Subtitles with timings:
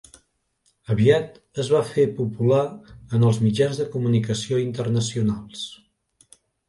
[0.93, 2.63] Aviat es va fer popular
[3.19, 5.67] en els mitjans de comunicació internacionals.